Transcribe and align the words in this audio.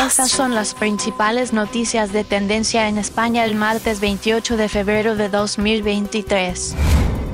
Estas 0.00 0.32
son 0.32 0.56
las 0.56 0.74
principales 0.74 1.52
noticias 1.52 2.12
de 2.12 2.24
tendencia 2.24 2.88
en 2.88 2.98
España 2.98 3.44
el 3.44 3.54
martes 3.54 4.00
28 4.00 4.56
de 4.56 4.68
febrero 4.68 5.14
de 5.14 5.28
2023. 5.28 6.74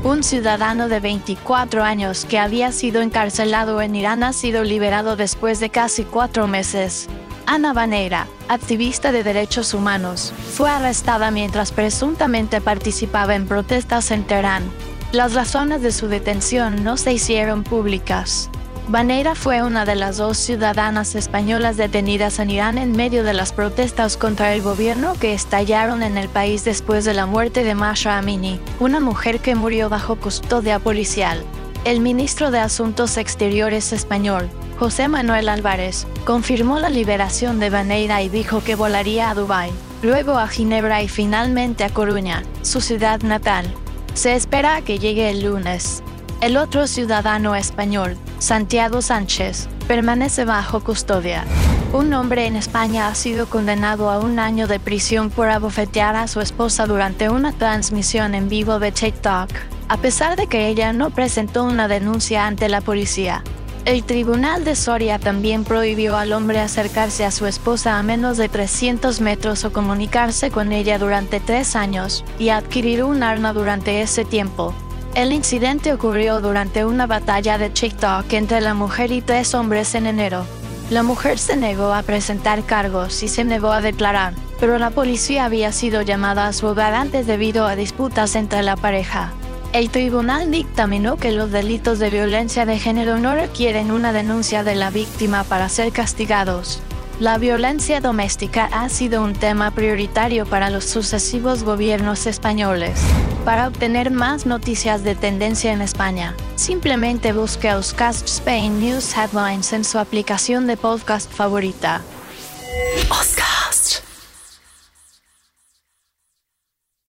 Un 0.04 0.22
ciudadano 0.22 0.88
de 0.88 1.00
24 1.00 1.82
años 1.82 2.26
que 2.26 2.38
había 2.38 2.70
sido 2.72 3.00
encarcelado 3.00 3.80
en 3.80 3.96
Irán 3.96 4.22
ha 4.22 4.34
sido 4.34 4.62
liberado 4.62 5.16
después 5.16 5.58
de 5.58 5.70
casi 5.70 6.04
cuatro 6.04 6.46
meses. 6.48 7.08
Ana 7.46 7.72
Baneira, 7.72 8.26
activista 8.48 9.10
de 9.10 9.24
derechos 9.24 9.72
humanos, 9.72 10.34
fue 10.52 10.68
arrestada 10.68 11.30
mientras 11.30 11.72
presuntamente 11.72 12.60
participaba 12.60 13.34
en 13.36 13.46
protestas 13.46 14.10
en 14.10 14.24
Teherán. 14.24 14.70
Las 15.12 15.32
razones 15.32 15.80
de 15.80 15.92
su 15.92 16.08
detención 16.08 16.84
no 16.84 16.98
se 16.98 17.14
hicieron 17.14 17.64
públicas. 17.64 18.50
Baneira 18.90 19.36
fue 19.36 19.62
una 19.62 19.84
de 19.84 19.94
las 19.94 20.16
dos 20.16 20.36
ciudadanas 20.36 21.14
españolas 21.14 21.76
detenidas 21.76 22.40
en 22.40 22.50
Irán 22.50 22.76
en 22.76 22.90
medio 22.90 23.22
de 23.22 23.32
las 23.32 23.52
protestas 23.52 24.16
contra 24.16 24.52
el 24.52 24.62
gobierno 24.62 25.12
que 25.20 25.32
estallaron 25.32 26.02
en 26.02 26.18
el 26.18 26.28
país 26.28 26.64
después 26.64 27.04
de 27.04 27.14
la 27.14 27.24
muerte 27.24 27.62
de 27.62 27.76
Masha 27.76 28.18
Amini, 28.18 28.58
una 28.80 28.98
mujer 28.98 29.38
que 29.38 29.54
murió 29.54 29.88
bajo 29.88 30.16
custodia 30.16 30.80
policial. 30.80 31.44
El 31.84 32.00
ministro 32.00 32.50
de 32.50 32.58
Asuntos 32.58 33.16
Exteriores 33.16 33.92
español, 33.92 34.50
José 34.80 35.06
Manuel 35.06 35.48
Álvarez, 35.48 36.08
confirmó 36.24 36.80
la 36.80 36.90
liberación 36.90 37.60
de 37.60 37.70
Baneira 37.70 38.22
y 38.22 38.28
dijo 38.28 38.60
que 38.60 38.74
volaría 38.74 39.30
a 39.30 39.34
Dubái, 39.34 39.70
luego 40.02 40.36
a 40.36 40.48
Ginebra 40.48 41.00
y 41.00 41.06
finalmente 41.06 41.84
a 41.84 41.90
Coruña, 41.90 42.42
su 42.62 42.80
ciudad 42.80 43.20
natal. 43.20 43.72
Se 44.14 44.34
espera 44.34 44.82
que 44.82 44.98
llegue 44.98 45.30
el 45.30 45.44
lunes. 45.44 46.02
El 46.40 46.56
otro 46.56 46.86
ciudadano 46.86 47.54
español, 47.54 48.16
Santiago 48.38 49.02
Sánchez, 49.02 49.68
permanece 49.86 50.46
bajo 50.46 50.80
custodia. 50.82 51.44
Un 51.92 52.14
hombre 52.14 52.46
en 52.46 52.56
España 52.56 53.08
ha 53.08 53.14
sido 53.14 53.46
condenado 53.46 54.08
a 54.08 54.18
un 54.20 54.38
año 54.38 54.66
de 54.66 54.80
prisión 54.80 55.28
por 55.28 55.50
abofetear 55.50 56.16
a 56.16 56.28
su 56.28 56.40
esposa 56.40 56.86
durante 56.86 57.28
una 57.28 57.52
transmisión 57.52 58.34
en 58.34 58.48
vivo 58.48 58.78
de 58.78 58.90
TikTok, 58.90 59.50
a 59.88 59.98
pesar 59.98 60.36
de 60.36 60.46
que 60.46 60.68
ella 60.68 60.94
no 60.94 61.10
presentó 61.10 61.64
una 61.64 61.88
denuncia 61.88 62.46
ante 62.46 62.70
la 62.70 62.80
policía. 62.80 63.44
El 63.84 64.04
Tribunal 64.04 64.64
de 64.64 64.76
Soria 64.76 65.18
también 65.18 65.64
prohibió 65.64 66.16
al 66.16 66.32
hombre 66.32 66.60
acercarse 66.60 67.26
a 67.26 67.32
su 67.32 67.46
esposa 67.46 67.98
a 67.98 68.02
menos 68.02 68.38
de 68.38 68.48
300 68.48 69.20
metros 69.20 69.66
o 69.66 69.72
comunicarse 69.74 70.50
con 70.50 70.72
ella 70.72 70.98
durante 70.98 71.38
tres 71.38 71.76
años 71.76 72.24
y 72.38 72.48
adquirir 72.48 73.04
un 73.04 73.22
arma 73.22 73.52
durante 73.52 74.00
ese 74.00 74.24
tiempo. 74.24 74.74
El 75.14 75.32
incidente 75.32 75.92
ocurrió 75.92 76.40
durante 76.40 76.84
una 76.84 77.08
batalla 77.08 77.58
de 77.58 77.68
TikTok 77.68 78.32
entre 78.32 78.60
la 78.60 78.74
mujer 78.74 79.10
y 79.10 79.20
tres 79.20 79.54
hombres 79.54 79.96
en 79.96 80.06
enero. 80.06 80.46
La 80.88 81.02
mujer 81.02 81.38
se 81.38 81.56
negó 81.56 81.92
a 81.92 82.02
presentar 82.02 82.64
cargos 82.64 83.22
y 83.24 83.28
se 83.28 83.44
negó 83.44 83.72
a 83.72 83.80
declarar, 83.80 84.34
pero 84.60 84.78
la 84.78 84.90
policía 84.90 85.46
había 85.46 85.72
sido 85.72 86.02
llamada 86.02 86.46
a 86.46 86.52
su 86.52 86.66
hogar 86.66 86.94
antes 86.94 87.26
debido 87.26 87.66
a 87.66 87.74
disputas 87.74 88.36
entre 88.36 88.62
la 88.62 88.76
pareja. 88.76 89.32
El 89.72 89.90
tribunal 89.90 90.50
dictaminó 90.50 91.16
que 91.16 91.32
los 91.32 91.50
delitos 91.50 91.98
de 91.98 92.10
violencia 92.10 92.64
de 92.64 92.78
género 92.78 93.18
no 93.18 93.34
requieren 93.34 93.90
una 93.90 94.12
denuncia 94.12 94.62
de 94.62 94.76
la 94.76 94.90
víctima 94.90 95.42
para 95.42 95.68
ser 95.68 95.92
castigados. 95.92 96.82
La 97.20 97.36
violencia 97.36 98.00
doméstica 98.00 98.70
ha 98.72 98.88
sido 98.88 99.22
un 99.22 99.34
tema 99.34 99.72
prioritario 99.72 100.46
para 100.46 100.70
los 100.70 100.86
sucesivos 100.86 101.64
gobiernos 101.64 102.26
españoles. 102.26 102.98
Para 103.44 103.68
obtener 103.68 104.10
más 104.10 104.46
noticias 104.46 105.04
de 105.04 105.14
tendencia 105.14 105.70
en 105.74 105.82
España, 105.82 106.34
simplemente 106.56 107.34
busque 107.34 107.68
Auscast 107.68 108.26
Spain 108.26 108.80
News 108.80 109.14
Headlines 109.14 109.74
en 109.74 109.84
su 109.84 109.98
aplicación 109.98 110.66
de 110.66 110.78
podcast 110.78 111.30
favorita. 111.30 112.00